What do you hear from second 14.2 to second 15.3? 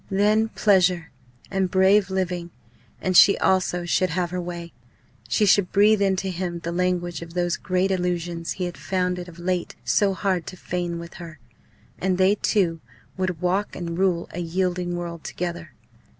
a yielding world